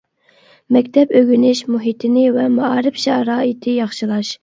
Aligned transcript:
مەكتەپ 0.77 1.13
ئۆگىنىش 1.19 1.63
مۇھىتىنى 1.75 2.25
ۋە 2.41 2.49
مائارىپ 2.59 3.01
شارائىتى 3.07 3.81
ياخشىلاش. 3.81 4.39